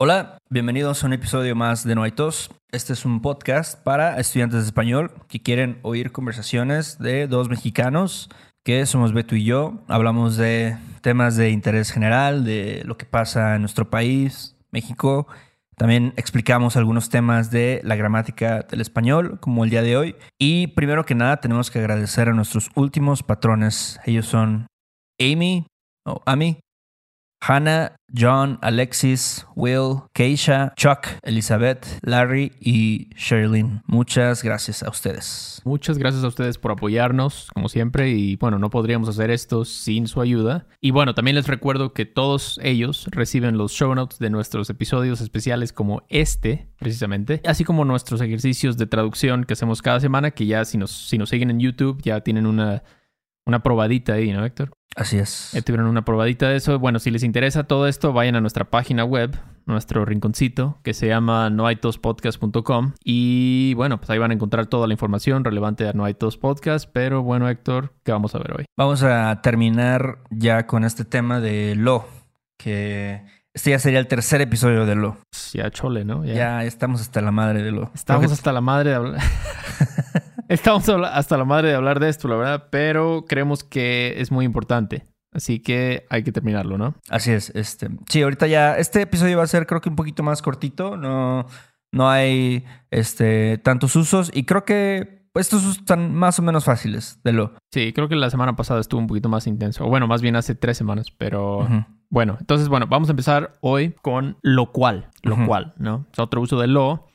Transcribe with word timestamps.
Hola, 0.00 0.38
bienvenidos 0.48 1.02
a 1.02 1.08
un 1.08 1.12
episodio 1.12 1.56
más 1.56 1.82
de 1.82 1.96
No 1.96 2.04
hay 2.04 2.12
tos. 2.12 2.52
Este 2.70 2.92
es 2.92 3.04
un 3.04 3.20
podcast 3.20 3.82
para 3.82 4.20
estudiantes 4.20 4.60
de 4.60 4.66
español 4.66 5.10
que 5.26 5.42
quieren 5.42 5.80
oír 5.82 6.12
conversaciones 6.12 7.00
de 7.00 7.26
dos 7.26 7.48
mexicanos 7.48 8.30
que 8.62 8.86
somos 8.86 9.12
Beto 9.12 9.34
y 9.34 9.42
yo. 9.42 9.82
Hablamos 9.88 10.36
de 10.36 10.76
temas 11.00 11.36
de 11.36 11.50
interés 11.50 11.90
general, 11.90 12.44
de 12.44 12.82
lo 12.84 12.96
que 12.96 13.06
pasa 13.06 13.56
en 13.56 13.62
nuestro 13.62 13.90
país, 13.90 14.56
México. 14.70 15.26
También 15.74 16.14
explicamos 16.16 16.76
algunos 16.76 17.08
temas 17.10 17.50
de 17.50 17.80
la 17.82 17.96
gramática 17.96 18.60
del 18.70 18.80
español, 18.80 19.40
como 19.40 19.64
el 19.64 19.70
día 19.70 19.82
de 19.82 19.96
hoy. 19.96 20.14
Y 20.38 20.68
primero 20.68 21.04
que 21.04 21.16
nada, 21.16 21.38
tenemos 21.38 21.72
que 21.72 21.80
agradecer 21.80 22.28
a 22.28 22.34
nuestros 22.34 22.70
últimos 22.76 23.24
patrones. 23.24 23.98
Ellos 24.04 24.26
son 24.26 24.68
Amy, 25.18 25.66
o 26.06 26.22
Amy, 26.24 26.60
Hannah, 27.40 27.92
John, 28.14 28.58
Alexis, 28.62 29.46
Will, 29.54 30.02
Keisha, 30.14 30.72
Chuck, 30.76 31.08
Elizabeth, 31.22 31.86
Larry 32.02 32.52
y 32.60 33.10
Sherlyn. 33.16 33.82
Muchas 33.86 34.42
gracias 34.42 34.82
a 34.82 34.88
ustedes. 34.88 35.60
Muchas 35.64 35.98
gracias 35.98 36.24
a 36.24 36.28
ustedes 36.28 36.58
por 36.58 36.72
apoyarnos, 36.72 37.50
como 37.54 37.68
siempre, 37.68 38.10
y 38.10 38.36
bueno, 38.36 38.58
no 38.58 38.70
podríamos 38.70 39.08
hacer 39.08 39.30
esto 39.30 39.64
sin 39.64 40.06
su 40.08 40.20
ayuda. 40.20 40.66
Y 40.80 40.90
bueno, 40.90 41.14
también 41.14 41.34
les 41.34 41.46
recuerdo 41.46 41.92
que 41.92 42.06
todos 42.06 42.58
ellos 42.62 43.06
reciben 43.10 43.58
los 43.58 43.72
show 43.72 43.94
notes 43.94 44.18
de 44.18 44.30
nuestros 44.30 44.70
episodios 44.70 45.20
especiales 45.20 45.72
como 45.72 46.02
este, 46.08 46.68
precisamente, 46.78 47.42
así 47.44 47.64
como 47.64 47.84
nuestros 47.84 48.20
ejercicios 48.20 48.78
de 48.78 48.86
traducción 48.86 49.44
que 49.44 49.52
hacemos 49.52 49.82
cada 49.82 50.00
semana, 50.00 50.30
que 50.30 50.46
ya 50.46 50.64
si 50.64 50.78
nos, 50.78 50.90
si 50.90 51.18
nos 51.18 51.28
siguen 51.28 51.50
en 51.50 51.60
YouTube 51.60 52.00
ya 52.02 52.20
tienen 52.22 52.46
una, 52.46 52.82
una 53.48 53.62
probadita 53.62 54.12
ahí, 54.12 54.32
¿no, 54.32 54.44
Héctor? 54.44 54.70
Así 54.94 55.18
es. 55.18 55.50
Ya 55.52 55.62
tuvieron 55.62 55.86
una 55.86 56.04
probadita 56.04 56.48
de 56.48 56.56
eso. 56.56 56.78
Bueno, 56.78 56.98
si 56.98 57.10
les 57.10 57.22
interesa 57.22 57.64
todo 57.64 57.88
esto, 57.88 58.12
vayan 58.12 58.36
a 58.36 58.40
nuestra 58.40 58.68
página 58.70 59.04
web, 59.04 59.36
nuestro 59.64 60.04
rinconcito, 60.04 60.78
que 60.82 60.92
se 60.92 61.08
llama 61.08 61.50
noaitospodcast.com. 61.50 62.92
Y 63.04 63.74
bueno, 63.74 63.98
pues 63.98 64.10
ahí 64.10 64.18
van 64.18 64.32
a 64.32 64.34
encontrar 64.34 64.66
toda 64.66 64.86
la 64.86 64.94
información 64.94 65.44
relevante 65.44 65.88
a 65.88 65.92
No 65.92 66.04
hay 66.04 66.14
Tos 66.14 66.36
Podcast. 66.36 66.90
Pero 66.92 67.22
bueno, 67.22 67.48
Héctor, 67.48 67.94
¿qué 68.04 68.12
vamos 68.12 68.34
a 68.34 68.38
ver 68.38 68.54
hoy? 68.58 68.64
Vamos 68.76 69.02
a 69.02 69.40
terminar 69.42 70.18
ya 70.30 70.66
con 70.66 70.84
este 70.84 71.04
tema 71.04 71.40
de 71.40 71.74
lo, 71.74 72.06
que 72.56 73.24
este 73.54 73.70
ya 73.70 73.78
sería 73.78 73.98
el 73.98 74.08
tercer 74.08 74.40
episodio 74.40 74.84
de 74.84 74.94
lo. 74.94 75.16
Ya 75.52 75.70
chole, 75.70 76.04
¿no? 76.04 76.24
Ya, 76.24 76.64
estamos 76.64 77.00
hasta 77.00 77.20
la 77.20 77.30
madre 77.30 77.62
de 77.62 77.72
lo. 77.72 77.90
Estamos 77.94 78.30
hasta 78.30 78.52
la 78.52 78.60
madre 78.60 78.90
de 78.90 78.96
hablar. 78.96 79.20
Estamos 80.48 80.88
hasta 80.88 81.36
la 81.36 81.44
madre 81.44 81.68
de 81.68 81.74
hablar 81.74 82.00
de 82.00 82.08
esto, 82.08 82.26
la 82.26 82.36
verdad, 82.36 82.68
pero 82.70 83.26
creemos 83.28 83.64
que 83.64 84.14
es 84.16 84.32
muy 84.32 84.46
importante. 84.46 85.04
Así 85.30 85.60
que 85.60 86.06
hay 86.08 86.22
que 86.22 86.32
terminarlo, 86.32 86.78
¿no? 86.78 86.94
Así 87.10 87.32
es. 87.32 87.50
Este, 87.50 87.88
sí, 88.08 88.22
ahorita 88.22 88.46
ya. 88.46 88.78
Este 88.78 89.02
episodio 89.02 89.36
va 89.36 89.44
a 89.44 89.46
ser, 89.46 89.66
creo 89.66 89.82
que 89.82 89.90
un 89.90 89.96
poquito 89.96 90.22
más 90.22 90.40
cortito. 90.40 90.96
No, 90.96 91.46
no 91.92 92.08
hay 92.08 92.64
este, 92.90 93.58
tantos 93.58 93.94
usos. 93.94 94.30
Y 94.32 94.44
creo 94.44 94.64
que 94.64 95.28
estos 95.34 95.64
están 95.66 96.14
más 96.14 96.38
o 96.38 96.42
menos 96.42 96.64
fáciles 96.64 97.20
de 97.24 97.32
lo. 97.32 97.52
Sí, 97.70 97.92
creo 97.92 98.08
que 98.08 98.16
la 98.16 98.30
semana 98.30 98.56
pasada 98.56 98.80
estuvo 98.80 99.00
un 99.00 99.06
poquito 99.06 99.28
más 99.28 99.46
intenso. 99.46 99.86
Bueno, 99.86 100.06
más 100.06 100.22
bien 100.22 100.34
hace 100.34 100.54
tres 100.54 100.78
semanas, 100.78 101.10
pero. 101.10 101.68
Bueno, 102.08 102.38
entonces, 102.40 102.68
bueno, 102.68 102.86
vamos 102.86 103.10
a 103.10 103.12
empezar 103.12 103.52
hoy 103.60 103.94
con 104.00 104.38
lo 104.40 104.72
cual. 104.72 105.10
Lo 105.22 105.44
cual, 105.46 105.74
¿no? 105.76 106.06
Es 106.10 106.18
otro 106.18 106.40
uso 106.40 106.58
de 106.58 106.68
lo 106.68 107.06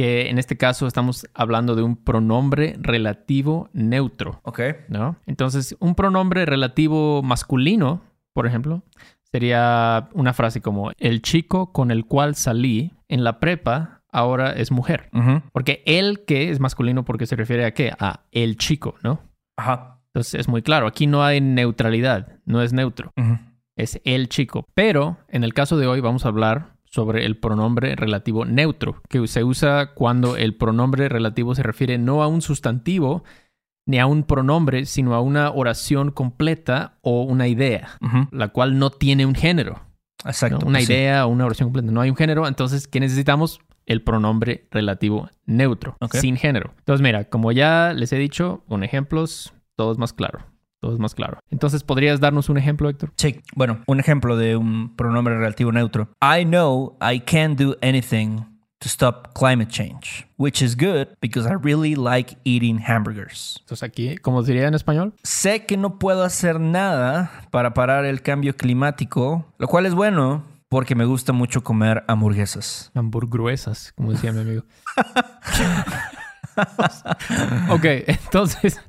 que 0.00 0.30
en 0.30 0.38
este 0.38 0.56
caso 0.56 0.86
estamos 0.86 1.28
hablando 1.34 1.76
de 1.76 1.82
un 1.82 1.94
pronombre 1.94 2.74
relativo 2.80 3.68
neutro. 3.74 4.40
Ok. 4.44 4.60
¿No? 4.88 5.16
Entonces, 5.26 5.76
un 5.78 5.94
pronombre 5.94 6.46
relativo 6.46 7.22
masculino, 7.22 8.00
por 8.32 8.46
ejemplo, 8.46 8.82
sería 9.30 10.08
una 10.14 10.32
frase 10.32 10.62
como 10.62 10.90
el 10.96 11.20
chico 11.20 11.70
con 11.72 11.90
el 11.90 12.06
cual 12.06 12.34
salí 12.34 12.94
en 13.08 13.24
la 13.24 13.40
prepa 13.40 14.00
ahora 14.10 14.52
es 14.52 14.70
mujer. 14.70 15.10
Porque 15.52 15.82
el 15.84 16.24
que 16.24 16.50
es 16.50 16.60
masculino 16.60 17.04
porque 17.04 17.26
se 17.26 17.36
refiere 17.36 17.66
a 17.66 17.74
qué? 17.74 17.92
A 17.98 18.20
el 18.32 18.56
chico, 18.56 18.94
¿no? 19.02 19.20
Ajá. 19.58 20.00
Entonces 20.14 20.40
es 20.40 20.48
muy 20.48 20.62
claro, 20.62 20.86
aquí 20.86 21.06
no 21.06 21.22
hay 21.22 21.42
neutralidad, 21.42 22.38
no 22.46 22.62
es 22.62 22.72
neutro. 22.72 23.12
Es 23.76 24.00
el 24.04 24.30
chico. 24.30 24.64
Pero 24.72 25.18
en 25.28 25.44
el 25.44 25.52
caso 25.52 25.76
de 25.76 25.86
hoy 25.86 26.00
vamos 26.00 26.24
a 26.24 26.28
hablar 26.28 26.79
sobre 26.90 27.24
el 27.24 27.36
pronombre 27.38 27.94
relativo 27.94 28.44
neutro, 28.44 29.00
que 29.08 29.26
se 29.26 29.44
usa 29.44 29.94
cuando 29.94 30.36
el 30.36 30.56
pronombre 30.56 31.08
relativo 31.08 31.54
se 31.54 31.62
refiere 31.62 31.98
no 31.98 32.22
a 32.22 32.26
un 32.26 32.42
sustantivo 32.42 33.24
ni 33.86 33.98
a 33.98 34.06
un 34.06 34.24
pronombre, 34.24 34.86
sino 34.86 35.14
a 35.14 35.20
una 35.20 35.50
oración 35.50 36.10
completa 36.10 36.98
o 37.02 37.22
una 37.22 37.48
idea, 37.48 37.98
la 38.30 38.48
cual 38.48 38.78
no 38.78 38.90
tiene 38.90 39.26
un 39.26 39.34
género. 39.34 39.80
Exacto. 40.24 40.66
Una 40.66 40.80
idea 40.80 41.26
o 41.26 41.30
una 41.30 41.46
oración 41.46 41.68
completa. 41.68 41.90
No 41.90 42.00
hay 42.00 42.10
un 42.10 42.16
género, 42.16 42.46
entonces, 42.46 42.86
¿qué 42.86 43.00
necesitamos? 43.00 43.60
El 43.86 44.02
pronombre 44.02 44.68
relativo 44.70 45.30
neutro, 45.46 45.96
sin 46.12 46.36
género. 46.36 46.74
Entonces, 46.78 47.02
mira, 47.02 47.24
como 47.24 47.50
ya 47.50 47.92
les 47.94 48.12
he 48.12 48.18
dicho, 48.18 48.62
con 48.68 48.84
ejemplos, 48.84 49.52
todo 49.76 49.90
es 49.90 49.98
más 49.98 50.12
claro 50.12 50.44
todo 50.80 50.94
es 50.94 50.98
más 50.98 51.14
claro. 51.14 51.38
Entonces, 51.50 51.84
¿podrías 51.84 52.20
darnos 52.20 52.48
un 52.48 52.58
ejemplo, 52.58 52.88
Héctor? 52.88 53.12
Sí, 53.16 53.40
bueno, 53.54 53.80
un 53.86 54.00
ejemplo 54.00 54.36
de 54.36 54.56
un 54.56 54.96
pronombre 54.96 55.36
relativo 55.36 55.72
neutro. 55.72 56.08
I 56.22 56.44
know 56.44 56.96
I 57.00 57.20
can't 57.20 57.58
do 57.58 57.76
anything 57.82 58.40
to 58.80 58.88
stop 58.88 59.34
climate 59.34 59.70
change, 59.70 60.26
which 60.38 60.62
is 60.62 60.74
good 60.74 61.08
because 61.20 61.46
I 61.46 61.54
really 61.54 61.94
like 61.94 62.36
eating 62.44 62.78
hamburgers. 62.78 63.58
Entonces 63.60 63.82
aquí, 63.82 64.16
¿cómo 64.16 64.42
diría 64.42 64.68
en 64.68 64.74
español? 64.74 65.12
Sé 65.22 65.66
que 65.66 65.76
no 65.76 65.98
puedo 65.98 66.24
hacer 66.24 66.60
nada 66.60 67.30
para 67.50 67.74
parar 67.74 68.06
el 68.06 68.22
cambio 68.22 68.56
climático, 68.56 69.46
lo 69.58 69.68
cual 69.68 69.84
es 69.84 69.94
bueno 69.94 70.44
porque 70.70 70.94
me 70.94 71.04
gusta 71.04 71.32
mucho 71.32 71.62
comer 71.62 72.04
hamburguesas. 72.08 72.90
Hamburguesas, 72.94 73.92
como 73.96 74.12
decía 74.12 74.32
mi 74.32 74.40
amigo. 74.40 74.62
ok, 77.68 77.84
entonces, 78.06 78.80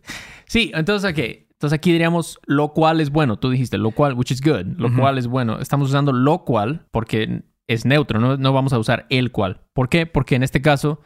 sí, 0.46 0.72
entonces, 0.74 1.12
ok, 1.12 1.50
entonces 1.61 1.77
aquí 1.77 1.91
diríamos 1.91 2.39
lo 2.47 2.73
cual 2.73 3.01
es 3.01 3.11
bueno. 3.11 3.38
Tú 3.38 3.51
dijiste 3.51 3.77
lo 3.77 3.91
cual, 3.91 4.16
which 4.16 4.31
is 4.31 4.41
good. 4.41 4.66
Lo 4.77 4.91
cual 4.95 5.19
es 5.19 5.27
bueno. 5.27 5.59
Estamos 5.59 5.89
usando 5.89 6.11
lo 6.11 6.44
cual 6.44 6.88
porque 6.89 7.44
es 7.67 7.85
neutro, 7.85 8.19
¿no? 8.19 8.35
no 8.35 8.51
vamos 8.51 8.73
a 8.73 8.79
usar 8.79 9.05
el 9.11 9.31
cual. 9.31 9.61
¿Por 9.73 9.88
qué? 9.88 10.07
Porque 10.07 10.33
en 10.33 10.41
este 10.41 10.63
caso, 10.63 11.01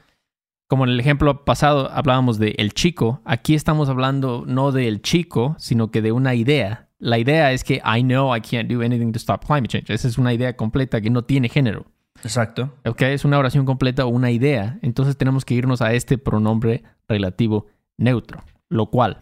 como 0.70 0.86
en 0.86 0.92
el 0.92 1.00
ejemplo 1.02 1.44
pasado 1.44 1.92
hablábamos 1.92 2.40
de 2.40 2.56
el 2.58 2.74
chico, 2.74 3.20
aquí 3.26 3.54
estamos 3.54 3.90
hablando 3.90 4.46
no 4.48 4.72
del 4.72 5.02
chico, 5.02 5.58
sino 5.60 5.92
que 5.92 6.02
de 6.02 6.14
una 6.14 6.36
idea. 6.36 6.88
La 7.00 7.20
idea 7.20 7.52
es 7.52 7.66
que 7.66 7.82
I 7.86 8.02
know 8.02 8.34
I 8.34 8.40
can't 8.40 8.72
do 8.72 8.82
anything 8.82 9.12
to 9.12 9.20
stop 9.20 9.44
climate 9.46 9.68
change. 9.68 9.94
Esa 9.94 10.08
es 10.08 10.18
una 10.18 10.34
idea 10.34 10.56
completa 10.56 11.02
que 11.02 11.10
no 11.10 11.26
tiene 11.26 11.50
género. 11.50 11.86
Exacto. 12.24 12.74
Ok, 12.86 13.02
es 13.02 13.26
una 13.26 13.38
oración 13.38 13.66
completa 13.66 14.06
o 14.06 14.08
una 14.08 14.32
idea. 14.32 14.80
Entonces 14.82 15.18
tenemos 15.18 15.44
que 15.44 15.56
irnos 15.56 15.82
a 15.82 15.92
este 15.92 16.18
pronombre 16.18 16.86
relativo 17.10 17.66
neutro, 17.98 18.42
lo 18.70 18.86
cual. 18.86 19.20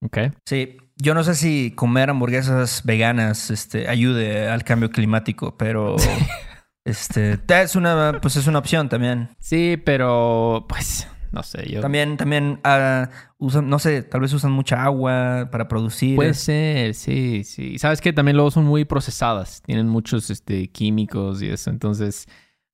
Ok. 0.00 0.18
Sí, 0.44 0.76
yo 0.96 1.14
no 1.14 1.24
sé 1.24 1.34
si 1.34 1.72
comer 1.72 2.10
hamburguesas 2.10 2.82
veganas 2.84 3.50
este, 3.50 3.88
ayude 3.88 4.48
al 4.48 4.64
cambio 4.64 4.90
climático, 4.90 5.56
pero 5.56 5.96
este, 6.84 7.38
es 7.48 7.76
una, 7.76 8.18
pues 8.20 8.36
es 8.36 8.46
una 8.46 8.58
opción 8.58 8.88
también. 8.88 9.28
Sí, 9.38 9.76
pero 9.84 10.66
pues 10.68 11.08
no 11.30 11.42
sé, 11.42 11.70
yo. 11.70 11.80
También, 11.80 12.16
también 12.16 12.60
uh, 12.64 13.06
usan, 13.38 13.68
no 13.68 13.78
sé, 13.78 14.02
tal 14.02 14.20
vez 14.20 14.32
usan 14.32 14.52
mucha 14.52 14.82
agua 14.82 15.48
para 15.50 15.68
producir. 15.68 16.16
Puede 16.16 16.34
ser, 16.34 16.94
sí, 16.94 17.44
sí. 17.44 17.78
¿Sabes 17.78 18.00
qué? 18.00 18.12
También 18.12 18.36
luego 18.36 18.50
son 18.50 18.64
muy 18.64 18.84
procesadas. 18.84 19.62
Tienen 19.62 19.88
muchos 19.88 20.30
este, 20.30 20.68
químicos 20.68 21.42
y 21.42 21.48
eso. 21.48 21.70
Entonces, 21.70 22.26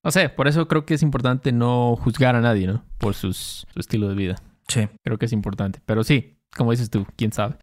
no 0.02 0.10
sé, 0.10 0.28
por 0.28 0.48
eso 0.48 0.68
creo 0.68 0.86
que 0.86 0.94
es 0.94 1.02
importante 1.02 1.52
no 1.52 1.96
juzgar 1.96 2.36
a 2.36 2.40
nadie, 2.40 2.66
¿no? 2.66 2.84
Por 2.98 3.14
sus, 3.14 3.66
su 3.72 3.80
estilo 3.80 4.08
de 4.08 4.14
vida. 4.14 4.36
Sí. 4.68 4.88
Creo 5.02 5.18
que 5.18 5.26
es 5.26 5.32
importante. 5.32 5.80
Pero 5.84 6.04
sí, 6.04 6.33
como 6.56 6.70
dices 6.70 6.90
tú, 6.90 7.06
quién 7.16 7.32
sabe. 7.32 7.56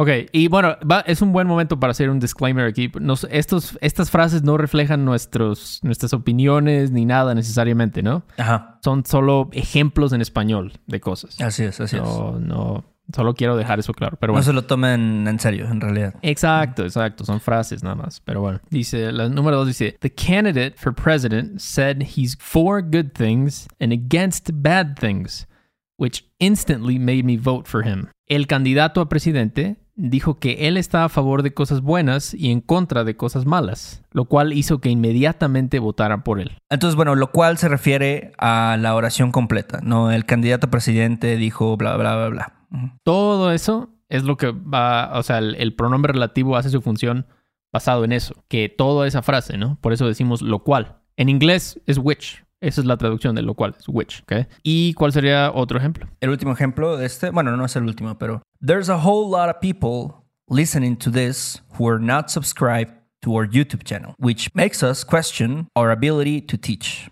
Ok, 0.00 0.08
y 0.30 0.46
bueno, 0.46 0.76
es 1.06 1.22
un 1.22 1.32
buen 1.32 1.48
momento 1.48 1.80
para 1.80 1.90
hacer 1.90 2.08
un 2.08 2.20
disclaimer 2.20 2.66
aquí. 2.66 2.88
estos, 3.30 3.76
estas 3.80 4.12
frases 4.12 4.44
no 4.44 4.56
reflejan 4.56 5.04
nuestros, 5.04 5.80
nuestras 5.82 6.12
opiniones 6.12 6.92
ni 6.92 7.04
nada 7.04 7.34
necesariamente, 7.34 8.00
¿no? 8.00 8.22
Ajá. 8.36 8.78
Son 8.84 9.04
solo 9.04 9.48
ejemplos 9.50 10.12
en 10.12 10.20
español 10.20 10.74
de 10.86 11.00
cosas. 11.00 11.40
Así 11.40 11.64
es, 11.64 11.80
así 11.80 11.96
no, 11.96 12.36
es. 12.36 12.42
No, 12.42 12.84
solo 13.12 13.34
quiero 13.34 13.56
dejar 13.56 13.80
eso 13.80 13.92
claro. 13.92 14.16
Pero 14.20 14.34
No 14.34 14.42
se 14.44 14.52
lo 14.52 14.66
tomen 14.66 15.26
en 15.26 15.40
serio, 15.40 15.66
en 15.68 15.80
realidad. 15.80 16.14
Exacto, 16.22 16.84
exacto. 16.84 17.24
Son 17.24 17.40
frases 17.40 17.82
nada 17.82 17.96
más. 17.96 18.20
Pero 18.20 18.40
bueno, 18.40 18.60
dice, 18.70 19.10
la 19.10 19.28
número 19.28 19.56
dos 19.56 19.66
dice: 19.66 19.96
The 20.00 20.10
candidate 20.10 20.74
for 20.76 20.94
president 20.94 21.60
said 21.60 22.02
he's 22.16 22.36
for 22.38 22.82
good 22.82 23.14
things 23.14 23.66
and 23.80 23.92
against 23.92 24.50
bad 24.62 24.96
things, 24.96 25.48
which 25.96 26.24
instantly 26.38 27.00
made 27.00 27.24
me 27.24 27.36
vote 27.36 27.66
for 27.66 27.84
him. 27.84 28.10
El 28.28 28.46
candidato 28.46 29.00
a 29.00 29.08
presidente 29.08 29.78
dijo 29.94 30.38
que 30.38 30.68
él 30.68 30.76
está 30.76 31.04
a 31.04 31.08
favor 31.08 31.42
de 31.42 31.54
cosas 31.54 31.80
buenas 31.80 32.34
y 32.34 32.50
en 32.50 32.60
contra 32.60 33.02
de 33.02 33.16
cosas 33.16 33.46
malas, 33.46 34.04
lo 34.12 34.26
cual 34.26 34.52
hizo 34.52 34.80
que 34.80 34.90
inmediatamente 34.90 35.78
votaran 35.78 36.22
por 36.22 36.38
él. 36.38 36.58
Entonces, 36.70 36.94
bueno, 36.94 37.14
lo 37.14 37.32
cual 37.32 37.56
se 37.56 37.68
refiere 37.68 38.32
a 38.38 38.76
la 38.78 38.94
oración 38.94 39.32
completa, 39.32 39.80
¿no? 39.82 40.12
El 40.12 40.26
candidato 40.26 40.66
a 40.66 40.70
presidente 40.70 41.36
dijo 41.36 41.76
bla, 41.78 41.96
bla, 41.96 42.16
bla, 42.16 42.28
bla. 42.28 42.98
Todo 43.02 43.50
eso 43.50 43.90
es 44.10 44.24
lo 44.24 44.36
que 44.36 44.50
va, 44.50 45.10
o 45.14 45.22
sea, 45.22 45.38
el, 45.38 45.74
pronombre 45.74 46.12
relativo 46.12 46.56
hace 46.56 46.70
su 46.70 46.82
función 46.82 47.26
basado 47.72 48.04
en 48.04 48.12
eso, 48.12 48.44
que 48.48 48.68
toda 48.68 49.06
esa 49.06 49.22
frase, 49.22 49.58
¿no? 49.58 49.78
Por 49.80 49.92
eso 49.92 50.06
decimos 50.06 50.42
lo 50.42 50.64
cual. 50.64 50.98
En 51.16 51.28
inglés 51.28 51.80
es 51.86 51.98
which. 51.98 52.44
Esa 52.60 52.80
es 52.80 52.86
la 52.86 52.96
traducción 52.96 53.34
de 53.34 53.42
lo 53.42 53.54
cual 53.54 53.74
es 53.78 53.88
which. 53.88 54.22
¿ok? 54.22 54.48
¿Y 54.62 54.94
cuál 54.94 55.12
sería 55.12 55.52
otro 55.52 55.78
ejemplo? 55.78 56.08
El 56.20 56.30
último 56.30 56.52
ejemplo 56.52 56.96
de 56.96 57.06
este, 57.06 57.30
bueno, 57.30 57.56
no 57.56 57.64
es 57.64 57.76
el 57.76 57.84
último, 57.84 58.18
pero 58.18 58.42
there's 58.64 58.88
a 58.88 58.96
whole 58.96 59.30
lot 59.30 59.48
of 59.48 59.60
people 59.60 60.24
listening 60.48 60.96
to 60.96 61.10
this 61.10 61.62
who 61.78 61.88
are 61.88 62.00
not 62.00 62.30
subscribed 62.30 62.92
to 63.22 63.36
our 63.36 63.46
YouTube 63.46 63.84
channel, 63.84 64.14
which 64.18 64.48
makes 64.54 64.82
us 64.82 65.04
question 65.04 65.68
our 65.76 65.90
ability 65.90 66.40
to 66.40 66.56
teach. 66.56 67.08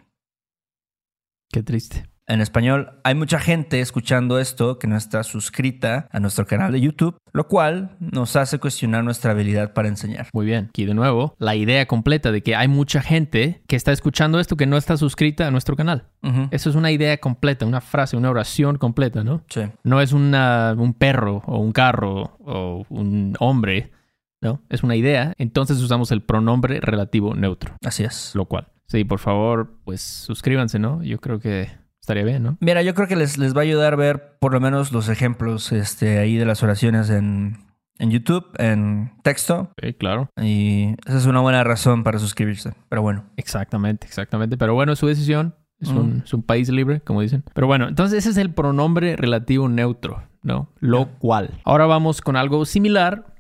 Qué 1.53 1.63
triste. 1.63 2.05
En 2.29 2.41
español, 2.41 2.91
hay 3.05 3.15
mucha 3.15 3.39
gente 3.39 3.81
escuchando 3.81 4.41
esto 4.41 4.81
que 4.81 4.89
no 4.89 4.97
está 4.97 5.23
suscrita 5.23 6.09
a 6.11 6.19
nuestro 6.19 6.45
canal 6.45 6.73
de 6.73 6.81
YouTube, 6.81 7.17
lo 7.33 7.47
cual 7.47 7.97
nos 8.01 8.35
hace 8.35 8.59
cuestionar 8.59 9.05
nuestra 9.05 9.31
habilidad 9.31 9.73
para 9.75 9.87
enseñar. 9.87 10.27
Muy 10.33 10.45
bien. 10.45 10.67
Aquí 10.71 10.87
de 10.87 10.95
nuevo, 10.95 11.37
la 11.39 11.55
idea 11.55 11.87
completa 11.87 12.33
de 12.33 12.43
que 12.43 12.57
hay 12.57 12.67
mucha 12.67 13.01
gente 13.01 13.63
que 13.69 13.77
está 13.77 13.93
escuchando 13.93 14.41
esto 14.41 14.57
que 14.57 14.67
no 14.67 14.77
está 14.77 14.97
suscrita 14.97 15.47
a 15.47 15.53
nuestro 15.53 15.77
canal. 15.77 16.09
Eso 16.51 16.69
es 16.69 16.75
una 16.75 16.91
idea 16.91 17.17
completa, 17.19 17.65
una 17.65 17.81
frase, 17.81 18.17
una 18.17 18.31
oración 18.31 18.77
completa, 18.79 19.23
¿no? 19.23 19.45
Sí. 19.49 19.61
No 19.85 20.01
es 20.01 20.13
una- 20.13 20.75
un 20.77 20.95
perro 20.95 21.45
o 21.47 21.59
un 21.61 21.71
carro 21.71 22.37
o 22.45 22.85
un 22.89 23.37
hombre, 23.39 23.93
¿no? 24.41 24.61
Es 24.69 24.83
una 24.83 24.97
idea. 24.97 25.33
Entonces 25.39 25.79
usamos 25.81 26.11
el 26.11 26.23
pronombre 26.23 26.81
relativo 26.81 27.35
neutro, 27.37 27.77
Así 27.85 28.03
es. 28.03 28.33
lo 28.35 28.47
cual. 28.47 28.67
Sí, 28.89 29.05
por 29.05 29.21
favor, 29.21 29.77
pues 29.85 30.01
suscríbanse, 30.01 30.81
¿no? 30.81 31.05
Yo 31.05 31.19
creo 31.21 31.39
que 31.39 31.69
estaría 32.07 32.23
bien, 32.23 32.45
¿no? 32.45 32.57
Mira, 32.61 32.83
yo 32.83 32.95
creo 32.95 33.09
que 33.09 33.17
les, 33.17 33.37
les 33.37 33.53
va 33.53 33.61
a 33.61 33.65
ayudar 33.65 33.95
a 33.95 33.97
ver 33.97 34.39
por 34.39 34.53
lo 34.53 34.61
menos 34.61 34.93
los 34.93 35.09
ejemplos 35.09 35.73
este, 35.73 36.21
ahí 36.21 36.37
de 36.37 36.45
las 36.47 36.63
oraciones 36.63 37.11
en, 37.11 37.59
en 37.99 38.13
YouTube, 38.13 38.47
en 38.59 39.11
texto. 39.25 39.73
Sí, 39.83 39.93
claro. 39.95 40.31
Y 40.41 40.95
esa 41.05 41.19
es 41.19 41.27
una 41.27 41.41
buena 41.41 41.65
razón 41.65 42.05
para 42.05 42.21
suscribirse. 42.21 42.75
Pero 42.89 43.03
bueno. 43.03 43.25
Exactamente, 43.37 44.07
exactamente. 44.07 44.57
Pero 44.57 44.75
bueno, 44.75 44.93
es 44.93 45.01
su 45.01 45.09
decisión. 45.09 45.57
Es, 45.81 45.91
Mm. 45.91 45.97
un, 45.99 46.23
es 46.25 46.33
un 46.33 46.43
país 46.43 46.69
libre, 46.71 47.01
como 47.01 47.21
dicen. 47.23 47.43
Pero 47.53 47.67
bueno, 47.67 47.89
entonces 47.89 48.19
ese 48.21 48.31
es 48.31 48.37
el 48.37 48.51
pronombre 48.55 49.17
relativo 49.17 49.69
neutro, 49.69 50.23
¿no? 50.43 50.71
Lo 50.79 51.09
cual. 51.19 51.61
Ahora 51.65 51.87
vamos 51.87 52.21
con 52.23 52.37
algo 52.37 52.65
similar, 52.67 53.35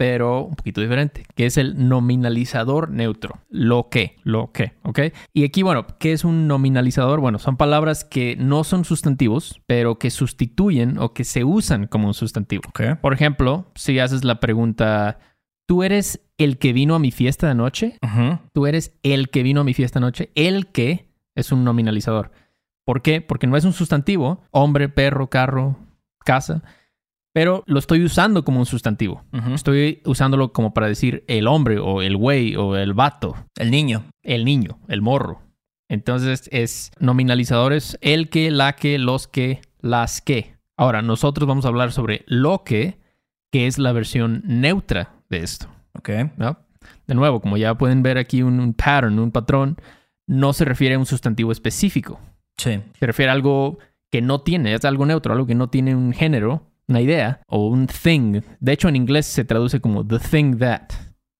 pero 0.00 0.44
un 0.44 0.54
poquito 0.54 0.80
diferente, 0.80 1.26
que 1.34 1.44
es 1.44 1.58
el 1.58 1.86
nominalizador 1.86 2.90
neutro. 2.90 3.40
Lo 3.50 3.90
que, 3.90 4.16
lo 4.22 4.50
que, 4.50 4.72
¿ok? 4.82 4.98
Y 5.34 5.44
aquí, 5.44 5.62
bueno, 5.62 5.86
¿qué 5.98 6.12
es 6.12 6.24
un 6.24 6.48
nominalizador? 6.48 7.20
Bueno, 7.20 7.38
son 7.38 7.58
palabras 7.58 8.02
que 8.02 8.34
no 8.34 8.64
son 8.64 8.86
sustantivos, 8.86 9.60
pero 9.66 9.98
que 9.98 10.08
sustituyen 10.08 10.96
o 10.96 11.12
que 11.12 11.24
se 11.24 11.44
usan 11.44 11.86
como 11.86 12.06
un 12.06 12.14
sustantivo. 12.14 12.62
Ok. 12.70 12.98
Por 13.02 13.12
ejemplo, 13.12 13.66
si 13.74 13.98
haces 13.98 14.24
la 14.24 14.40
pregunta, 14.40 15.18
¿tú 15.66 15.82
eres 15.82 16.26
el 16.38 16.56
que 16.56 16.72
vino 16.72 16.94
a 16.94 16.98
mi 16.98 17.10
fiesta 17.10 17.48
de 17.48 17.52
anoche? 17.52 17.98
Ujú. 18.02 18.38
Tú 18.54 18.66
eres 18.66 18.98
el 19.02 19.28
que 19.28 19.42
vino 19.42 19.60
a 19.60 19.64
mi 19.64 19.74
fiesta 19.74 19.98
anoche. 19.98 20.30
El 20.34 20.68
que 20.68 21.10
es 21.34 21.52
un 21.52 21.62
nominalizador. 21.62 22.30
¿Por 22.86 23.02
qué? 23.02 23.20
Porque 23.20 23.46
no 23.46 23.58
es 23.58 23.66
un 23.66 23.74
sustantivo. 23.74 24.44
Hombre, 24.50 24.88
perro, 24.88 25.28
carro, 25.28 25.76
casa. 26.24 26.62
Pero 27.32 27.62
lo 27.66 27.78
estoy 27.78 28.04
usando 28.04 28.44
como 28.44 28.58
un 28.58 28.66
sustantivo. 28.66 29.24
Estoy 29.54 30.02
usándolo 30.04 30.52
como 30.52 30.74
para 30.74 30.88
decir 30.88 31.24
el 31.28 31.46
hombre 31.46 31.78
o 31.78 32.02
el 32.02 32.16
güey 32.16 32.56
o 32.56 32.76
el 32.76 32.92
vato. 32.92 33.36
El 33.56 33.70
niño. 33.70 34.04
El 34.22 34.44
niño, 34.44 34.78
el 34.88 35.00
morro. 35.00 35.42
Entonces 35.88 36.48
es 36.52 36.90
nominalizadores 36.98 37.98
el 38.00 38.30
que, 38.30 38.50
la 38.50 38.74
que, 38.74 38.98
los 38.98 39.28
que, 39.28 39.60
las 39.80 40.20
que. 40.20 40.56
Ahora, 40.76 41.02
nosotros 41.02 41.48
vamos 41.48 41.64
a 41.64 41.68
hablar 41.68 41.92
sobre 41.92 42.24
lo 42.26 42.64
que, 42.64 42.98
que 43.52 43.66
es 43.66 43.78
la 43.78 43.92
versión 43.92 44.42
neutra 44.44 45.14
de 45.28 45.38
esto. 45.38 45.68
Ok. 45.94 46.10
¿no? 46.36 46.58
De 47.06 47.14
nuevo, 47.14 47.40
como 47.40 47.56
ya 47.56 47.76
pueden 47.76 48.02
ver 48.02 48.18
aquí 48.18 48.42
un, 48.42 48.58
un 48.60 48.74
pattern, 48.74 49.18
un 49.18 49.30
patrón, 49.30 49.76
no 50.26 50.52
se 50.52 50.64
refiere 50.64 50.94
a 50.94 50.98
un 50.98 51.06
sustantivo 51.06 51.52
específico. 51.52 52.20
Sí. 52.56 52.80
Se 52.98 53.06
refiere 53.06 53.30
a 53.30 53.34
algo 53.34 53.78
que 54.10 54.22
no 54.22 54.40
tiene, 54.40 54.74
es 54.74 54.84
algo 54.84 55.06
neutro, 55.06 55.32
algo 55.32 55.46
que 55.46 55.54
no 55.54 55.68
tiene 55.70 55.94
un 55.94 56.12
género, 56.12 56.69
una 56.90 57.00
idea 57.00 57.40
o 57.46 57.68
un 57.68 57.86
thing. 57.86 58.40
De 58.60 58.72
hecho, 58.72 58.88
en 58.88 58.96
inglés 58.96 59.26
se 59.26 59.44
traduce 59.44 59.80
como 59.80 60.06
the 60.06 60.18
thing 60.18 60.58
that 60.58 60.90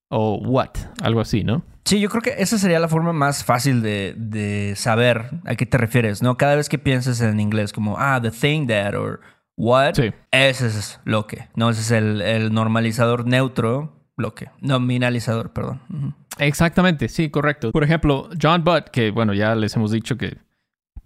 o 0.08 0.36
what, 0.38 0.70
algo 1.02 1.20
así, 1.20 1.44
¿no? 1.44 1.62
Sí, 1.84 2.00
yo 2.00 2.08
creo 2.08 2.22
que 2.22 2.34
esa 2.38 2.58
sería 2.58 2.78
la 2.78 2.88
forma 2.88 3.12
más 3.12 3.44
fácil 3.44 3.82
de, 3.82 4.14
de 4.16 4.74
saber 4.76 5.30
a 5.44 5.54
qué 5.56 5.66
te 5.66 5.78
refieres, 5.78 6.22
¿no? 6.22 6.36
Cada 6.36 6.54
vez 6.56 6.68
que 6.68 6.78
pienses 6.78 7.20
en 7.20 7.40
inglés 7.40 7.72
como, 7.72 7.96
ah, 7.98 8.20
the 8.20 8.30
thing 8.30 8.66
that, 8.68 8.94
or 8.94 9.20
what, 9.56 9.94
Sí. 9.94 10.12
ese 10.30 10.66
es 10.66 11.00
lo 11.04 11.26
que, 11.26 11.48
¿no? 11.56 11.70
Ese 11.70 11.80
es 11.80 11.90
el, 11.90 12.20
el 12.22 12.52
normalizador 12.52 13.26
neutro, 13.26 13.96
lo 14.16 14.34
que, 14.34 14.48
nominalizador, 14.60 15.52
perdón. 15.52 16.14
Exactamente, 16.38 17.08
sí, 17.08 17.30
correcto. 17.30 17.72
Por 17.72 17.84
ejemplo, 17.84 18.28
John 18.40 18.62
Butt, 18.64 18.88
que 18.92 19.10
bueno, 19.10 19.32
ya 19.34 19.54
les 19.54 19.74
hemos 19.76 19.90
dicho 19.90 20.16
que 20.16 20.36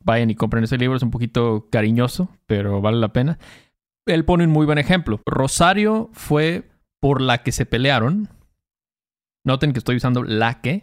vayan 0.01 0.31
y 0.31 0.35
compren 0.35 0.65
ese 0.65 0.77
libro, 0.77 0.97
es 0.97 1.03
un 1.03 1.11
poquito 1.11 1.69
cariñoso, 1.71 2.29
pero 2.47 2.81
vale 2.81 2.99
la 2.99 3.13
pena. 3.13 3.39
Él 4.07 4.25
pone 4.25 4.45
un 4.45 4.51
muy 4.51 4.67
buen 4.67 4.79
ejemplo. 4.79 5.21
Rosario 5.27 6.11
fue 6.13 6.71
por 7.01 7.21
la 7.21 7.43
que 7.43 7.53
se 7.53 7.67
pelearon. 7.67 8.29
Noten 9.47 9.73
que 9.73 9.79
estoy 9.79 9.97
usando 9.97 10.23
la 10.23 10.61
que, 10.61 10.83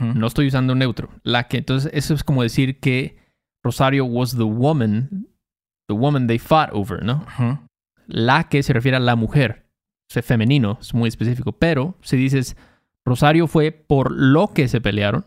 no 0.00 0.26
estoy 0.26 0.48
usando 0.48 0.74
neutro. 0.74 1.10
La 1.22 1.46
que, 1.46 1.58
entonces 1.58 1.90
eso 1.94 2.14
es 2.14 2.24
como 2.24 2.42
decir 2.42 2.80
que 2.80 3.18
Rosario 3.62 4.04
was 4.04 4.36
the 4.36 4.42
woman, 4.42 5.28
the 5.88 5.94
woman 5.94 6.26
they 6.26 6.38
fought 6.38 6.70
over, 6.72 7.04
¿no? 7.04 7.24
La 8.06 8.48
que 8.48 8.62
se 8.62 8.72
refiere 8.72 8.96
a 8.96 9.00
la 9.00 9.16
mujer. 9.16 9.66
Es 10.14 10.24
femenino, 10.24 10.78
es 10.80 10.94
muy 10.94 11.08
específico. 11.08 11.52
Pero 11.52 11.96
si 12.02 12.16
dices 12.16 12.56
Rosario 13.04 13.46
fue 13.46 13.72
por 13.72 14.10
lo 14.10 14.48
que 14.48 14.68
se 14.68 14.80
pelearon, 14.80 15.24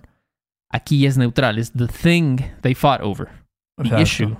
aquí 0.70 1.06
es 1.06 1.18
neutral. 1.18 1.58
Es 1.58 1.72
the 1.74 1.88
thing 1.88 2.38
they 2.62 2.74
fought 2.76 3.02
over. 3.02 3.30
The 3.78 4.02
issue. 4.02 4.36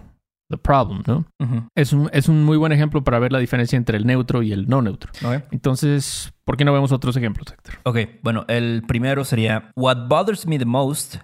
The 0.50 0.58
problem, 0.58 1.04
¿no? 1.06 1.26
Ujú. 1.40 1.68
Es 1.76 1.92
un, 1.92 2.10
es 2.14 2.30
un 2.30 2.46
muy 2.46 2.56
buen 2.58 2.72
ejemplo 2.72 3.04
para 3.04 3.20
ver 3.20 3.32
la 3.34 3.40
diferencia 3.40 3.76
entre 3.76 3.98
el 3.98 4.06
neutro 4.06 4.42
y 4.44 4.54
el 4.54 4.68
no 4.68 4.82
neutro. 4.82 5.12
Ok. 5.26 5.44
Entonces, 5.52 6.32
¿por 6.46 6.56
qué 6.56 6.64
no 6.64 6.72
vemos 6.72 6.92
otros 6.94 7.18
ejemplos, 7.18 7.48
Héctor? 7.52 7.76
Ok, 7.84 7.98
bueno, 8.24 8.46
el 8.48 8.84
primero 8.88 9.26
sería 9.26 9.72
What 9.76 10.08
bothers 10.08 10.48
me 10.48 10.58
the 10.58 10.66
most 10.66 11.18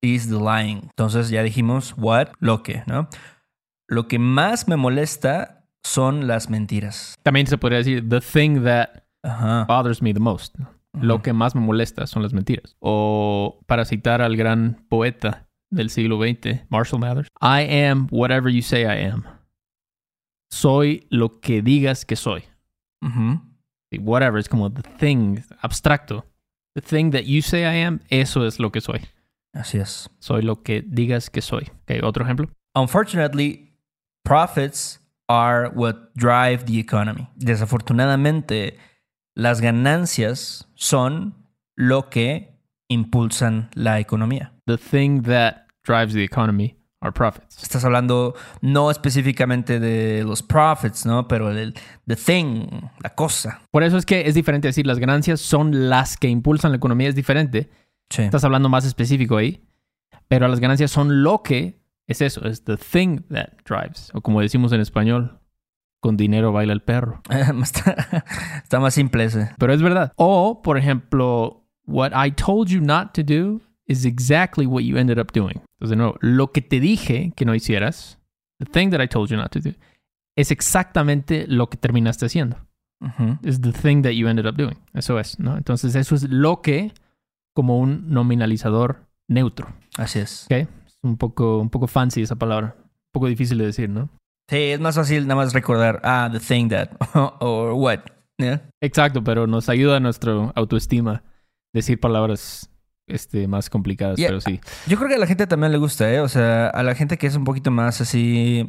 is 0.00 0.28
the 0.30 0.36
lying. 0.36 0.78
Entonces 0.84 1.28
ya 1.28 1.42
dijimos 1.42 1.94
what, 1.98 2.28
lo 2.38 2.62
que, 2.62 2.82
¿no? 2.86 3.08
Lo 3.86 4.08
que 4.08 4.18
más 4.18 4.66
me 4.66 4.76
molesta 4.76 5.66
son 5.82 6.26
las 6.26 6.48
mentiras. 6.48 7.16
También 7.22 7.46
se 7.46 7.58
podría 7.58 7.78
decir 7.78 8.08
the 8.08 8.20
thing 8.20 8.62
that 8.64 8.88
Ajá. 9.22 9.64
bothers 9.64 10.00
me 10.00 10.14
the 10.14 10.20
most. 10.20 10.56
¿no? 10.58 10.70
Lo 10.94 11.16
Ujú. 11.16 11.22
que 11.22 11.32
más 11.34 11.54
me 11.54 11.60
molesta 11.60 12.06
son 12.06 12.22
las 12.22 12.32
mentiras. 12.32 12.76
O 12.80 13.60
para 13.66 13.84
citar 13.84 14.22
al 14.22 14.36
gran 14.38 14.86
poeta 14.88 15.48
del 15.70 15.90
siglo 15.90 16.18
XX, 16.18 16.64
Marshall 16.68 17.00
Mathers, 17.00 17.28
I 17.40 17.62
am 17.62 18.08
whatever 18.10 18.50
you 18.50 18.62
say 18.62 18.82
I 18.82 19.06
am. 19.06 19.24
Soy 20.50 21.06
lo 21.10 21.40
que 21.40 21.62
digas 21.62 22.04
que 22.04 22.16
soy. 22.16 22.44
Whatever 23.98 24.38
es 24.38 24.48
como 24.48 24.70
the 24.70 24.82
thing, 24.82 25.42
abstracto. 25.62 26.24
The 26.74 26.80
thing 26.82 27.10
that 27.12 27.24
you 27.24 27.42
say 27.42 27.62
I 27.62 27.82
am, 27.84 28.00
eso 28.08 28.46
es 28.46 28.58
lo 28.58 28.70
que 28.70 28.80
soy. 28.80 29.00
Así 29.52 29.78
es. 29.78 30.08
Soy 30.20 30.42
lo 30.42 30.62
que 30.62 30.82
digas 30.82 31.30
que 31.30 31.40
soy. 31.40 31.70
Ok, 31.82 32.02
otro 32.04 32.24
ejemplo. 32.24 32.48
Unfortunately, 32.74 33.72
profits 34.24 35.00
are 35.28 35.70
what 35.74 36.12
drive 36.14 36.64
the 36.66 36.78
economy. 36.78 37.28
Desafortunadamente, 37.34 38.78
las 39.34 39.60
ganancias 39.60 40.68
son 40.74 41.34
lo 41.76 42.10
que 42.10 42.56
impulsan 42.88 43.70
la 43.74 43.98
economía. 43.98 44.52
The 44.70 44.78
thing 44.78 45.22
that 45.22 45.66
drives 45.82 46.14
the 46.14 46.22
economy 46.22 46.76
are 47.00 47.10
profits. 47.12 47.60
Estás 47.60 47.84
hablando 47.84 48.36
no 48.60 48.92
específicamente 48.92 49.80
de 49.80 50.22
los 50.22 50.44
profits, 50.44 51.04
¿no? 51.04 51.26
Pero 51.26 51.50
el 51.50 51.74
the 52.06 52.14
thing, 52.14 52.68
la 53.02 53.10
cosa. 53.16 53.62
Por 53.72 53.82
eso 53.82 53.96
es 53.96 54.06
que 54.06 54.28
es 54.28 54.34
diferente 54.36 54.68
decir 54.68 54.86
las 54.86 55.00
ganancias 55.00 55.40
son 55.40 55.88
las 55.88 56.16
que 56.16 56.28
impulsan 56.28 56.70
la 56.70 56.76
economía, 56.76 57.08
es 57.08 57.16
diferente. 57.16 57.68
Sí. 58.10 58.22
Estás 58.22 58.44
hablando 58.44 58.68
más 58.68 58.84
específico 58.84 59.36
ahí. 59.36 59.60
Pero 60.28 60.46
las 60.46 60.60
ganancias 60.60 60.92
son 60.92 61.24
lo 61.24 61.42
que 61.42 61.80
es 62.06 62.20
eso, 62.20 62.46
es 62.46 62.62
the 62.62 62.76
thing 62.76 63.22
that 63.32 63.48
drives. 63.64 64.12
O 64.14 64.20
como 64.20 64.40
decimos 64.40 64.72
en 64.72 64.80
español, 64.80 65.40
con 66.00 66.16
dinero 66.16 66.52
baila 66.52 66.72
el 66.72 66.82
perro. 66.82 67.22
está, 67.62 68.24
está 68.62 68.78
más 68.78 68.94
simple 68.94 69.24
ese. 69.24 69.50
Pero 69.58 69.72
es 69.72 69.82
verdad. 69.82 70.12
O, 70.14 70.62
por 70.62 70.78
ejemplo, 70.78 71.66
what 71.86 72.12
I 72.14 72.30
told 72.30 72.68
you 72.68 72.80
not 72.80 73.12
to 73.14 73.24
do 73.24 73.60
is 73.90 74.04
exactly 74.04 74.66
what 74.66 74.84
you 74.84 74.96
ended 74.96 75.18
up 75.18 75.32
doing. 75.32 75.60
Entonces, 75.78 75.90
de 75.90 75.96
nuevo, 75.96 76.16
lo 76.20 76.52
que 76.52 76.62
te 76.62 76.78
dije 76.78 77.32
que 77.34 77.44
no 77.44 77.54
hicieras, 77.54 78.18
the 78.60 78.66
thing 78.66 78.90
that 78.90 79.02
I 79.02 79.08
told 79.08 79.30
you 79.30 79.36
not 79.36 79.50
to 79.52 79.60
do, 79.60 79.74
es 80.36 80.50
exactamente 80.50 81.46
lo 81.48 81.68
que 81.68 81.76
terminaste 81.76 82.26
haciendo. 82.26 82.56
Ujú. 83.02 83.38
is 83.42 83.62
the 83.62 83.72
thing 83.72 84.02
that 84.02 84.10
you 84.10 84.28
ended 84.28 84.46
up 84.46 84.56
doing. 84.56 84.76
Eso 84.92 85.18
es, 85.18 85.38
¿no? 85.38 85.56
Entonces, 85.56 85.94
eso 85.94 86.14
es 86.14 86.28
lo 86.28 86.60
que 86.60 86.92
como 87.54 87.78
un 87.78 88.10
nominalizador 88.10 89.06
neutro. 89.26 89.68
Así 89.96 90.18
es. 90.18 90.44
¿Ok? 90.44 90.68
Es 90.86 90.98
un 91.02 91.16
poco, 91.16 91.58
un 91.58 91.70
poco 91.70 91.86
fancy 91.86 92.22
esa 92.22 92.36
palabra. 92.36 92.76
Un 92.78 93.12
poco 93.12 93.26
difícil 93.26 93.58
de 93.58 93.66
decir, 93.66 93.88
¿no? 93.88 94.10
Sí, 94.48 94.56
es 94.56 94.80
más 94.80 94.96
fácil 94.96 95.26
nada 95.26 95.36
más 95.36 95.54
recordar, 95.54 96.00
ah, 96.04 96.28
the 96.30 96.40
thing 96.40 96.68
that, 96.68 96.90
or 97.40 97.72
what. 97.72 98.00
¿ya? 98.38 98.62
Exacto, 98.80 99.24
pero 99.24 99.46
nos 99.46 99.68
ayuda 99.68 99.96
a 99.96 100.00
nuestra 100.00 100.32
autoestima 100.54 101.22
decir 101.72 102.00
palabras 102.00 102.69
este, 103.10 103.46
más 103.48 103.70
complicadas, 103.70 104.16
Yeah. 104.18 104.28
pero 104.28 104.40
sí. 104.40 104.60
Yo 104.86 104.96
creo 104.96 105.08
que 105.08 105.14
a 105.16 105.18
la 105.18 105.26
gente 105.26 105.46
también 105.46 105.72
le 105.72 105.78
gusta, 105.78 106.12
¿eh? 106.12 106.20
O 106.20 106.28
sea, 106.28 106.68
a 106.68 106.82
la 106.82 106.94
gente 106.94 107.18
que 107.18 107.26
es 107.26 107.36
un 107.36 107.44
poquito 107.44 107.70
más 107.70 108.00
así. 108.00 108.68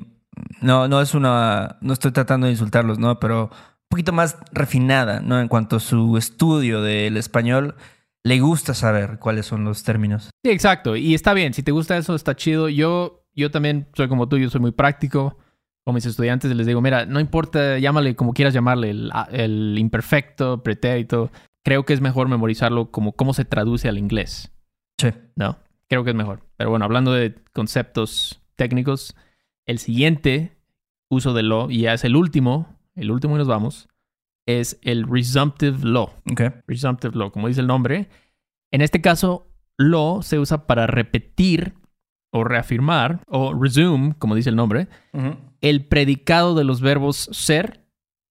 No, 0.62 0.88
no 0.88 1.02
es 1.02 1.14
una. 1.14 1.78
No 1.82 1.94
estoy 1.94 2.12
tratando 2.12 2.46
de 2.48 2.52
insultarlos, 2.54 3.00
¿no? 3.00 3.20
Pero 3.20 3.46
un 3.46 3.88
poquito 3.90 4.14
más 4.14 4.38
refinada, 4.54 5.20
¿no? 5.20 5.40
En 5.40 5.48
cuanto 5.48 5.78
a 5.78 5.80
su 5.80 6.18
estudio 6.18 6.82
del 6.82 7.18
español, 7.18 7.76
le 8.24 8.40
gusta 8.40 8.74
saber 8.74 9.20
cuáles 9.20 9.46
son 9.46 9.66
los 9.66 9.84
términos. 9.84 10.30
Sí, 10.44 10.52
exacto. 10.52 10.96
Y 10.96 11.14
está 11.14 11.34
bien. 11.34 11.54
Si 11.54 11.64
te 11.64 11.72
gusta 11.72 11.98
eso, 11.98 12.16
está 12.16 12.36
chido. 12.36 12.70
Yo, 12.70 13.26
yo 13.36 13.52
también 13.52 13.88
soy 13.94 14.08
como 14.08 14.30
tú. 14.30 14.38
Yo 14.38 14.50
soy 14.50 14.62
muy 14.62 14.72
práctico. 14.72 15.38
Con 15.84 15.96
mis 15.96 16.06
estudiantes 16.06 16.56
les 16.56 16.68
digo, 16.68 16.80
mira, 16.80 17.08
no 17.08 17.20
importa, 17.20 17.80
llámale 17.80 18.16
como 18.16 18.34
quieras 18.34 18.54
llamarle, 18.54 18.92
el, 18.92 19.12
el 19.32 19.76
imperfecto, 19.80 20.62
pretérito. 20.62 21.32
Creo 21.64 21.86
que 21.86 21.94
es 21.94 22.02
mejor 22.02 22.28
memorizarlo 22.28 22.92
como 22.92 23.14
cómo 23.14 23.34
se 23.34 23.46
traduce 23.46 23.88
al 23.88 23.98
inglés. 23.98 24.52
Sí. 24.98 25.10
No, 25.36 25.60
creo 25.88 26.04
que 26.04 26.12
es 26.12 26.16
mejor. 26.16 26.48
Pero 26.58 26.70
bueno, 26.70 26.86
hablando 26.86 27.14
de 27.14 27.36
conceptos 27.54 28.42
técnicos, 28.56 29.16
el 29.66 29.80
siguiente 29.80 30.58
uso 31.10 31.34
del 31.34 31.50
law, 31.50 31.70
y 31.70 31.82
ya 31.82 31.94
es 31.94 32.04
el 32.04 32.16
último, 32.16 32.78
el 32.96 33.12
último 33.12 33.36
y 33.36 33.40
nos 33.40 33.48
vamos, 33.48 33.90
es 34.46 34.80
el 34.82 35.08
resumptive 35.08 35.80
law. 35.84 36.10
Ok. 36.32 36.42
Resumptive 36.68 37.16
law, 37.16 37.32
como 37.32 37.48
dice 37.48 37.62
el 37.62 37.68
nombre. 37.68 38.10
En 38.72 38.82
este 38.82 39.02
caso, 39.02 39.52
law 39.78 40.24
se 40.24 40.40
usa 40.40 40.66
para 40.68 40.88
repetir 40.88 41.74
o 42.32 42.44
reafirmar, 42.44 43.22
o 43.28 43.54
resume, 43.54 44.16
como 44.18 44.36
dice 44.36 44.50
el 44.50 44.56
nombre, 44.56 44.88
el 45.60 45.86
predicado 45.86 46.56
de 46.56 46.64
los 46.64 46.80
verbos 46.80 47.30
ser, 47.34 47.86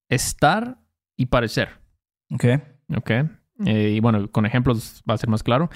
estar 0.09 0.79
y 1.17 1.27
parecer. 1.27 1.81
Ok. 2.33 2.45
¿Ok? 2.97 3.11
Eh, 3.67 3.93
y 3.97 4.01
bueno, 4.01 4.31
con 4.31 4.47
ejemplos 4.47 5.03
va 5.09 5.15
a 5.15 5.19
ser 5.19 5.29
más 5.29 5.43
claro. 5.43 5.71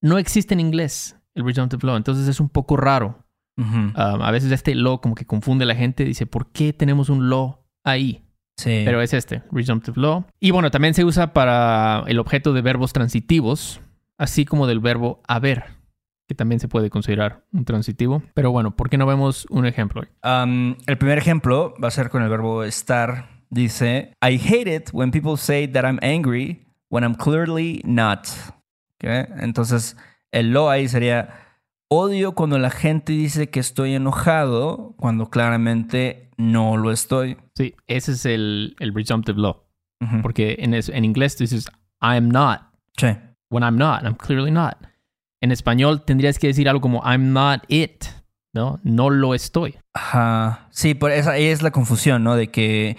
No 0.00 0.18
existe 0.18 0.54
en 0.54 0.60
inglés 0.60 1.16
el 1.34 1.44
resumptive 1.44 1.86
law, 1.86 1.96
entonces 1.96 2.28
es 2.28 2.40
un 2.40 2.48
poco 2.48 2.76
raro. 2.76 3.18
Um, 3.56 3.92
a 3.96 4.30
veces 4.32 4.50
este 4.50 4.74
law 4.74 5.00
como 5.00 5.14
que 5.14 5.26
confunde 5.26 5.64
a 5.64 5.66
la 5.66 5.76
gente, 5.76 6.04
dice, 6.04 6.26
¿por 6.26 6.50
qué 6.50 6.72
tenemos 6.72 7.08
un 7.08 7.28
law 7.28 7.60
ahí? 7.84 8.24
Sí. 8.56 8.82
Pero 8.84 9.00
es 9.00 9.12
este, 9.12 9.42
resumptive 9.50 10.00
law. 10.00 10.24
Y 10.40 10.50
bueno, 10.50 10.70
también 10.70 10.94
se 10.94 11.04
usa 11.04 11.32
para 11.32 12.02
el 12.06 12.18
objeto 12.18 12.52
de 12.52 12.62
verbos 12.62 12.92
transitivos, 12.92 13.80
así 14.18 14.44
como 14.44 14.66
del 14.66 14.80
verbo 14.80 15.22
haber, 15.26 15.64
que 16.28 16.34
también 16.34 16.60
se 16.60 16.68
puede 16.68 16.90
considerar 16.90 17.44
un 17.52 17.64
transitivo. 17.64 18.22
Pero 18.34 18.50
bueno, 18.50 18.76
¿por 18.76 18.90
qué 18.90 18.98
no 18.98 19.06
vemos 19.06 19.46
un 19.50 19.66
ejemplo? 19.66 20.02
Um, 20.24 20.76
el 20.86 20.98
primer 20.98 21.18
ejemplo 21.18 21.74
va 21.82 21.88
a 21.88 21.92
ser 21.92 22.10
con 22.10 22.22
el 22.22 22.28
verbo 22.28 22.64
estar. 22.64 23.33
Dice, 23.50 24.12
I 24.22 24.36
hate 24.38 24.66
it 24.74 24.90
when 24.92 25.10
people 25.10 25.36
say 25.36 25.66
that 25.68 25.84
I'm 25.84 25.98
angry 26.02 26.66
when 26.90 27.04
I'm 27.04 27.14
clearly 27.14 27.80
not. 27.84 28.26
¿Ok? 29.02 29.10
Entonces, 29.40 29.96
el 30.32 30.52
lo 30.52 30.70
ahí 30.70 30.88
sería, 30.88 31.28
odio 31.90 32.32
cuando 32.32 32.58
la 32.58 32.70
gente 32.70 33.12
dice 33.12 33.50
que 33.50 33.60
estoy 33.60 33.94
enojado 33.94 34.94
cuando 34.96 35.30
claramente 35.30 36.30
no 36.36 36.76
lo 36.76 36.90
estoy. 36.90 37.36
Sí, 37.54 37.74
ese 37.86 38.12
es 38.12 38.26
el, 38.26 38.76
el 38.80 38.94
resumptive 38.94 39.38
law. 39.40 39.62
Ujú. 40.00 40.22
Porque 40.22 40.56
en, 40.58 40.74
es- 40.74 40.88
en 40.88 41.04
inglés 41.04 41.36
tú 41.36 41.44
dices, 41.44 41.66
I 42.02 42.16
am 42.16 42.28
not, 42.28 42.60
Sí. 42.96 43.08
when 43.50 43.62
I'm 43.62 43.76
not, 43.76 44.02
I'm 44.02 44.14
clearly 44.16 44.50
not. 44.50 44.76
En 45.40 45.52
español 45.52 46.04
tendrías 46.04 46.38
que 46.38 46.46
decir 46.48 46.68
algo 46.68 46.80
como, 46.80 47.02
I'm 47.04 47.32
not 47.32 47.62
it, 47.68 48.04
¿no? 48.54 48.80
No 48.82 49.10
lo 49.10 49.34
estoy. 49.34 49.76
Ajá. 49.94 50.66
Sí, 50.70 50.94
por 50.94 51.10
esa 51.12 51.36
es 51.36 51.62
la 51.62 51.70
confusión, 51.70 52.24
¿no? 52.24 52.34
De 52.36 52.48
que 52.50 52.96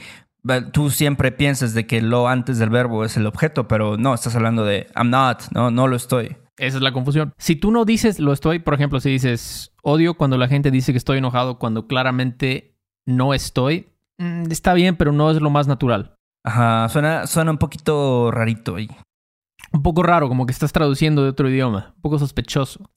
tú 0.71 0.89
siempre 0.89 1.31
piensas 1.31 1.73
de 1.73 1.87
que 1.87 2.01
lo 2.01 2.27
antes 2.27 2.57
del 2.57 2.69
verbo 2.69 3.03
es 3.03 3.17
el 3.17 3.25
objeto, 3.25 3.67
pero 3.67 3.97
no, 3.97 4.13
estás 4.13 4.35
hablando 4.35 4.63
de 4.63 4.87
I'm 4.95 5.09
not, 5.09 5.43
no, 5.51 5.71
no 5.71 5.87
lo 5.87 5.95
estoy. 5.95 6.37
Esa 6.57 6.77
es 6.77 6.83
la 6.83 6.93
confusión. 6.93 7.33
Si 7.37 7.55
tú 7.55 7.71
no 7.71 7.85
dices 7.85 8.19
lo 8.19 8.31
estoy, 8.31 8.59
por 8.59 8.73
ejemplo, 8.73 8.99
si 8.99 9.09
dices 9.09 9.73
odio 9.83 10.15
cuando 10.15 10.37
la 10.37 10.47
gente 10.47 10.71
dice 10.71 10.93
que 10.93 10.97
estoy 10.97 11.17
enojado 11.17 11.59
cuando 11.59 11.87
claramente 11.87 12.75
no 13.05 13.33
estoy, 13.33 13.89
mm, 14.17 14.51
está 14.51 14.73
bien, 14.73 14.95
pero 14.95 15.11
no 15.11 15.31
es 15.31 15.41
lo 15.41 15.49
más 15.49 15.67
natural. 15.67 16.15
Ajá, 16.43 16.87
suena, 16.89 17.27
suena 17.27 17.51
un 17.51 17.57
poquito 17.57 18.31
rarito 18.31 18.75
ahí. 18.75 18.87
Un 19.73 19.81
poco 19.81 20.03
raro, 20.03 20.29
como 20.29 20.45
que 20.45 20.51
estás 20.51 20.71
traduciendo 20.71 21.23
de 21.23 21.29
otro 21.29 21.49
idioma, 21.49 21.93
un 21.95 22.01
poco 22.01 22.19
sospechoso. 22.19 22.89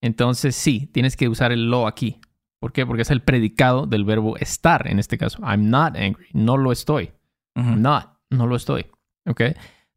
Entonces 0.00 0.54
sí, 0.54 0.88
tienes 0.92 1.16
que 1.16 1.28
usar 1.28 1.52
el 1.52 1.70
lo 1.70 1.86
aquí. 1.86 2.20
¿Por 2.60 2.72
qué? 2.72 2.84
Porque 2.86 3.02
es 3.02 3.10
el 3.10 3.22
predicado 3.22 3.86
del 3.86 4.04
verbo 4.04 4.36
estar 4.36 4.88
en 4.88 4.98
este 4.98 5.18
caso. 5.18 5.38
I'm 5.42 5.70
not 5.70 5.96
angry, 5.96 6.26
no 6.32 6.56
lo 6.56 6.72
estoy. 6.72 7.12
I'm 7.54 7.82
not, 7.82 8.18
no 8.30 8.46
lo 8.46 8.56
estoy. 8.56 8.86
¿Ok? 9.26 9.42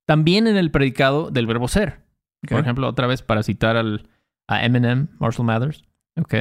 También 0.05 0.47
en 0.47 0.57
el 0.57 0.71
predicado 0.71 1.31
del 1.31 1.47
verbo 1.47 1.67
ser. 1.67 2.01
Por 2.47 2.59
ejemplo, 2.59 2.87
otra 2.87 3.07
vez 3.07 3.21
para 3.21 3.43
citar 3.43 3.77
al, 3.77 4.09
a 4.47 4.65
Eminem, 4.65 5.07
Marshall 5.19 5.45
Mathers. 5.45 5.83
Ok. 6.19 6.33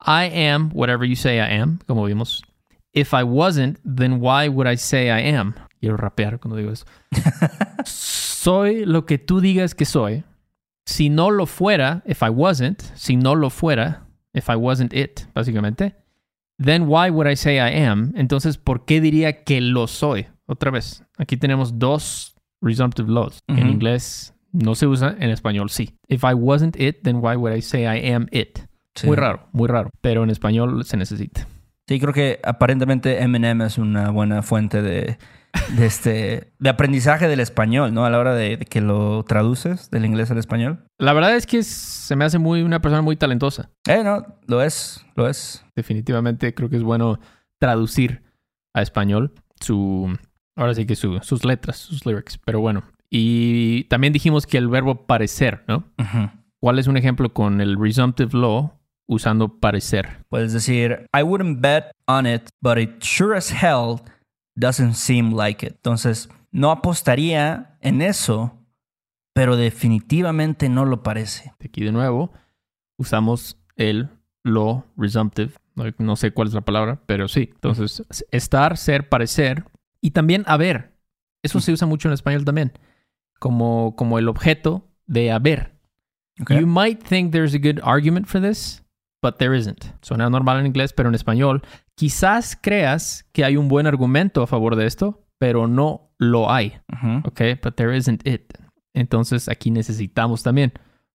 I 0.00 0.48
am 0.48 0.70
whatever 0.72 1.06
you 1.06 1.16
say 1.16 1.36
I 1.38 1.60
am, 1.60 1.78
como 1.86 2.04
vimos. 2.04 2.42
If 2.92 3.12
I 3.12 3.22
wasn't, 3.22 3.78
then 3.84 4.20
why 4.20 4.48
would 4.48 4.66
I 4.70 4.76
say 4.76 5.08
I 5.08 5.34
am? 5.34 5.54
Quiero 5.80 5.96
rapear 5.96 6.38
cuando 6.38 6.56
digo 6.56 6.72
eso. 6.72 6.86
soy 7.84 8.84
lo 8.84 9.04
que 9.04 9.18
tú 9.18 9.40
digas 9.40 9.74
que 9.74 9.84
soy. 9.84 10.24
Si 10.86 11.10
no 11.10 11.30
lo 11.30 11.46
fuera, 11.46 12.02
if 12.06 12.22
I 12.22 12.30
wasn't, 12.30 12.80
si 12.94 13.16
no 13.16 13.34
lo 13.34 13.50
fuera, 13.50 14.05
if 14.36 14.48
I 14.48 14.54
wasn't 14.54 14.92
it, 14.92 15.22
básicamente, 15.34 15.94
then 16.62 16.84
why 16.86 17.10
would 17.10 17.26
I 17.26 17.34
say 17.36 17.56
I 17.56 17.82
am? 17.84 18.12
Entonces, 18.16 18.58
¿por 18.58 18.84
qué 18.84 19.00
diría 19.00 19.44
que 19.44 19.60
lo 19.60 19.86
soy? 19.86 20.26
Otra 20.46 20.70
vez, 20.70 21.02
aquí 21.18 21.36
tenemos 21.36 21.78
dos 21.78 22.34
resumptive 22.60 23.10
laws. 23.10 23.40
En 23.48 23.64
Ujú. 23.64 23.68
inglés 23.68 24.34
no 24.52 24.74
se 24.74 24.86
usa, 24.86 25.16
en 25.18 25.30
español 25.30 25.70
sí. 25.70 25.94
If 26.08 26.22
I 26.22 26.34
wasn't 26.34 26.76
it, 26.80 27.02
then 27.02 27.16
why 27.16 27.36
would 27.36 27.56
I 27.56 27.62
say 27.62 27.82
I 27.82 28.12
am 28.12 28.28
it? 28.30 28.60
Sí. 28.94 29.06
Muy 29.06 29.16
raro, 29.16 29.48
muy 29.52 29.68
raro, 29.68 29.90
pero 30.00 30.22
en 30.22 30.30
español 30.30 30.84
se 30.84 30.96
necesita. 30.96 31.46
Sí, 31.88 32.00
creo 32.00 32.12
que 32.12 32.40
aparentemente 32.42 33.22
Eminem 33.22 33.62
es 33.62 33.78
una 33.78 34.10
buena 34.10 34.42
fuente 34.42 34.82
de, 34.82 35.18
de 35.76 35.86
este 35.86 36.52
de 36.58 36.68
aprendizaje 36.70 37.28
del 37.28 37.40
español, 37.40 37.92
¿no? 37.94 38.04
A 38.04 38.10
la 38.10 38.18
hora 38.18 38.34
de, 38.34 38.56
de 38.56 38.64
que 38.64 38.80
lo 38.80 39.24
traduces 39.24 39.90
del 39.90 40.04
inglés 40.04 40.30
al 40.30 40.38
español. 40.38 40.84
La 40.98 41.12
verdad 41.12 41.34
es 41.36 41.46
que 41.46 41.58
es- 41.58 41.66
se 41.66 42.16
me 42.16 42.24
hace 42.24 42.38
muy 42.38 42.62
una 42.62 42.80
persona 42.80 43.02
muy 43.02 43.16
talentosa. 43.16 43.70
Eh, 43.88 44.02
no, 44.04 44.24
lo 44.46 44.62
es, 44.62 45.04
lo 45.16 45.28
es. 45.28 45.64
Definitivamente 45.74 46.54
creo 46.54 46.68
que 46.70 46.76
es 46.76 46.82
bueno 46.82 47.18
traducir 47.58 48.22
a 48.74 48.82
español 48.82 49.32
su 49.60 50.16
ahora 50.56 50.74
sí 50.74 50.86
que 50.86 50.96
su- 50.96 51.18
sus 51.22 51.44
letras, 51.44 51.76
sus 51.78 52.04
lyrics, 52.06 52.38
pero 52.44 52.60
bueno. 52.60 52.82
Y 53.10 53.84
también 53.84 54.12
dijimos 54.12 54.46
que 54.46 54.58
el 54.58 54.68
verbo 54.68 55.06
parecer, 55.06 55.64
¿no? 55.68 55.84
Ujú. 55.98 56.30
¿Cuál 56.60 56.78
es 56.78 56.86
un 56.86 56.96
ejemplo 56.96 57.32
con 57.32 57.60
el 57.60 57.76
resumptive 57.78 58.36
law 58.36 58.72
usando 59.06 59.60
parecer? 59.60 60.24
Puedes 60.28 60.52
decir, 60.52 61.06
I 61.16 61.22
wouldn't 61.22 61.60
bet 61.60 61.84
on 62.06 62.26
it, 62.26 62.48
but 62.60 62.78
it 62.78 63.02
sure 63.02 63.36
as 63.36 63.50
hell 63.52 64.00
doesn't 64.56 64.94
seem 64.94 65.32
like 65.32 65.64
it. 65.64 65.74
Entonces, 65.74 66.28
no 66.50 66.70
apostaría 66.70 67.76
en 67.80 68.02
eso, 68.02 68.58
pero 69.32 69.56
definitivamente 69.56 70.68
no 70.68 70.84
lo 70.84 71.02
parece. 71.02 71.54
Aquí 71.64 71.84
de 71.84 71.92
nuevo 71.92 72.32
usamos 72.96 73.58
el 73.76 74.08
law 74.42 74.84
resumptive. 74.96 75.52
No, 75.98 76.16
sé 76.16 76.30
cuál 76.32 76.48
es 76.48 76.54
la 76.54 76.62
palabra, 76.62 77.02
pero 77.06 77.28
sí. 77.28 77.50
Entonces, 77.52 78.02
estar, 78.30 78.78
ser, 78.78 79.08
parecer 79.10 79.64
y 80.00 80.12
también 80.12 80.42
haber. 80.46 80.94
Eso 81.42 81.60
se 81.60 81.72
usa 81.72 81.86
mucho 81.86 82.08
en 82.08 82.14
español 82.14 82.44
también. 82.44 82.72
Como, 83.38 83.94
como 83.94 84.18
el 84.18 84.28
objeto 84.28 84.88
de 85.06 85.30
haber. 85.30 85.74
¿ok? 86.40 86.52
You 86.52 86.66
might 86.66 87.02
think 87.02 87.32
there's 87.32 87.54
a 87.54 87.58
good 87.58 87.80
argument 87.82 88.26
for 88.26 88.40
this, 88.40 88.82
but 89.22 89.36
there 89.38 89.56
isn't. 89.56 89.84
Suena 90.02 90.28
normal 90.30 90.60
en 90.60 90.66
inglés, 90.66 90.92
pero 90.92 91.08
en 91.08 91.14
español 91.14 91.62
quizás 91.94 92.58
creas 92.60 93.26
que 93.32 93.44
hay 93.44 93.56
un 93.56 93.68
buen 93.68 93.86
argumento 93.86 94.42
a 94.42 94.46
favor 94.46 94.76
de 94.76 94.86
esto, 94.86 95.26
pero 95.38 95.66
no 95.66 96.10
lo 96.18 96.50
hay. 96.50 96.78
Ujú. 96.92 97.28
¿Ok? 97.28 97.40
But 97.62 97.74
there 97.76 97.96
isn't 97.96 98.26
it. 98.26 98.52
Entonces 98.94 99.48
aquí 99.48 99.70
necesitamos 99.70 100.42
también 100.42 100.72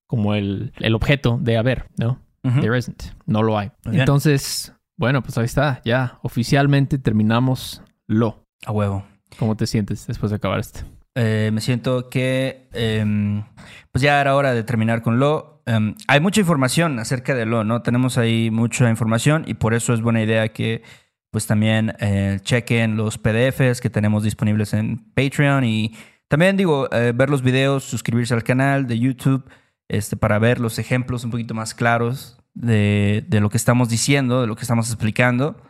como 0.08 0.36
el, 0.36 0.74
el 0.80 0.94
objeto 0.94 1.40
de 1.42 1.58
haber, 1.58 1.88
¿no? 1.98 2.20
There 2.60 2.78
isn't. 2.78 3.04
No 3.28 3.44
lo 3.44 3.58
hay. 3.58 3.72
Bien. 3.86 4.02
Entonces, 4.02 4.74
bueno, 4.98 5.22
pues 5.22 5.38
ahí 5.38 5.46
está. 5.46 5.80
Ya 5.86 6.20
oficialmente 6.24 6.98
terminamos 6.98 7.84
lo. 8.08 8.44
A 8.66 8.72
huevo. 8.72 9.06
¿Cómo 9.38 9.56
te 9.56 9.68
sientes 9.68 10.08
después 10.08 10.32
de 10.32 10.36
acabar 10.38 10.60
esto? 10.60 10.82
Eh, 11.16 11.52
me 11.54 11.62
siento 11.62 12.10
que 12.10 12.70
em, 12.74 13.44
pues 13.92 14.02
ya 14.02 14.22
era 14.22 14.36
hora 14.36 14.54
de 14.54 14.64
terminar 14.64 15.02
con 15.02 15.20
lo. 15.20 15.62
Em, 15.66 15.96
hay 16.08 16.20
mucha 16.20 16.40
información 16.40 17.00
acerca 17.00 17.36
de 17.36 17.46
lo, 17.46 17.64
¿no? 17.64 17.82
Tenemos 17.82 18.18
ahí 18.18 18.50
mucha 18.52 18.90
información 18.90 19.44
y 19.48 19.56
por 19.56 19.74
eso 19.74 19.94
es 19.94 20.02
buena 20.02 20.22
idea 20.22 20.50
que 20.50 20.84
pues 21.32 21.48
también 21.48 21.94
eh, 22.00 22.40
chequen 22.44 22.98
los 22.98 23.18
PDFs 23.18 23.82
que 23.82 23.90
tenemos 23.90 24.24
disponibles 24.24 24.74
en 24.74 24.98
Patreon 25.14 25.64
y 25.64 25.96
también 26.28 26.58
digo, 26.58 26.90
eh, 26.94 27.14
ver 27.16 27.30
los 27.30 27.42
videos, 27.42 27.84
suscribirse 27.84 28.34
al 28.34 28.44
canal 28.44 28.88
de 28.88 29.00
YouTube 29.00 29.50
este, 29.90 30.16
para 30.18 30.40
ver 30.40 30.60
los 30.60 30.80
ejemplos 30.80 31.24
un 31.26 31.32
poquito 31.32 31.54
más 31.54 31.74
claros 31.74 32.38
de, 32.54 33.26
de 33.28 33.40
lo 33.42 33.50
que 33.50 33.58
estamos 33.58 33.90
diciendo, 33.90 34.42
de 34.42 34.48
lo 34.48 34.56
que 34.56 34.62
estamos 34.62 34.90
explicando. 34.90 35.62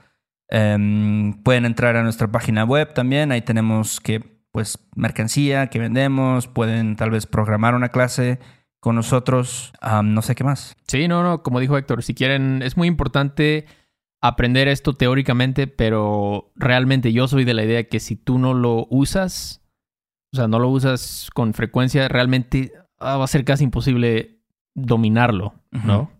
Em, 0.50 1.33
pueden 1.43 1.65
entrar 1.65 1.95
a 1.95 2.03
nuestra 2.03 2.27
página 2.31 2.63
web 2.65 2.93
también, 2.93 3.31
ahí 3.31 3.41
tenemos 3.41 4.00
que 4.00 4.40
pues 4.51 4.79
mercancía 4.96 5.67
que 5.67 5.79
vendemos, 5.79 6.48
pueden 6.48 6.96
tal 6.96 7.10
vez 7.10 7.25
programar 7.25 7.75
una 7.75 7.89
clase 7.89 8.39
con 8.79 8.96
nosotros. 8.96 9.72
no 10.03 10.22
sé 10.22 10.36
qué 10.36 10.43
más. 10.43 10.75
Sí, 10.88 11.08
no, 11.08 11.24
no, 11.24 11.43
como 11.43 11.60
dijo 11.60 11.77
Héctor, 11.77 12.03
si 12.03 12.13
quieren, 12.13 12.62
es 12.62 12.77
muy 12.77 12.88
importante 12.88 13.65
aprender 14.22 14.67
esto 14.67 14.93
teóricamente, 14.93 15.67
pero 15.67 16.51
realmente 16.55 17.13
yo 17.13 17.27
soy 17.27 17.46
de 17.46 17.53
la 17.53 17.63
idea 17.63 17.88
que 17.88 18.00
si 18.00 18.15
tú 18.15 18.38
no 18.38 18.53
lo 18.53 18.88
usas, 18.89 19.62
o 20.34 20.38
sea, 20.38 20.48
no 20.48 20.60
lo 20.60 20.70
usas 20.70 21.29
con 21.34 21.53
frecuencia, 21.53 22.08
realmente 22.08 22.74
ah, 23.00 23.17
va 23.17 23.24
a 23.24 23.27
ser 23.27 23.46
casi 23.46 23.63
imposible 23.63 24.39
dominarlo, 24.75 25.55
¿no? 25.72 26.12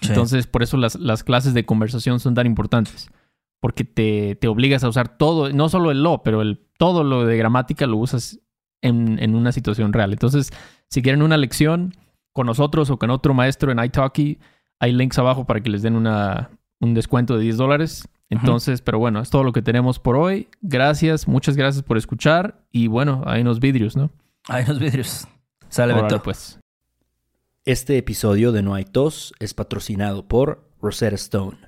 Entonces, 0.00 0.46
por 0.46 0.62
eso 0.62 0.76
las, 0.76 0.94
las, 0.94 1.24
clases 1.24 1.54
de 1.54 1.66
conversación 1.66 2.20
son 2.20 2.34
tan 2.34 2.46
importantes. 2.46 3.10
Porque 3.60 3.84
te, 3.84 4.36
te, 4.36 4.48
obligas 4.48 4.84
a 4.84 4.88
usar 4.88 5.16
todo, 5.16 5.52
no 5.52 5.68
solo 5.68 5.90
el 5.90 6.02
lo, 6.02 6.22
pero 6.22 6.42
el, 6.42 6.60
todo 6.78 7.02
lo 7.02 7.26
de 7.26 7.36
gramática 7.36 7.86
lo 7.86 7.96
usas 7.96 8.38
en, 8.82 9.18
en, 9.18 9.34
una 9.34 9.50
situación 9.50 9.92
real. 9.92 10.12
Entonces, 10.12 10.52
si 10.88 11.02
quieren 11.02 11.22
una 11.22 11.36
lección 11.36 11.94
con 12.32 12.46
nosotros 12.46 12.88
o 12.90 12.98
con 12.98 13.10
otro 13.10 13.34
maestro 13.34 13.72
en 13.72 13.82
iTalki, 13.82 14.38
hay 14.78 14.92
links 14.92 15.18
abajo 15.18 15.44
para 15.44 15.60
que 15.60 15.70
les 15.70 15.82
den 15.82 15.96
una, 15.96 16.50
un 16.80 16.94
descuento 16.94 17.36
de 17.36 17.42
10 17.42 17.56
dólares. 17.56 18.08
Entonces, 18.30 18.82
pero 18.82 18.98
bueno, 18.98 19.20
es 19.20 19.30
todo 19.30 19.42
lo 19.42 19.52
que 19.52 19.62
tenemos 19.62 19.98
por 19.98 20.16
hoy. 20.16 20.48
Gracias, 20.60 21.26
muchas 21.26 21.56
gracias 21.56 21.82
por 21.82 21.96
escuchar. 21.96 22.62
Y 22.70 22.86
bueno, 22.86 23.22
hay 23.26 23.40
unos 23.40 23.58
vidrios, 23.58 23.96
¿no? 23.96 24.10
Hay 24.48 24.64
unos 24.64 24.78
vidrios. 24.78 25.26
Sale 25.68 25.94
Órale, 25.94 26.20
pues. 26.20 26.60
Este 27.64 27.98
episodio 27.98 28.52
de 28.52 28.62
No 28.62 28.74
hay 28.74 28.84
tos 28.84 29.34
es 29.38 29.54
patrocinado 29.54 30.26
por 30.26 30.70
Rosetta 30.80 31.16
Stone. 31.16 31.67